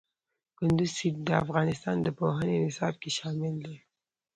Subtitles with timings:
[0.57, 3.77] کندز سیند د افغانستان د پوهنې نصاب کې شامل دي.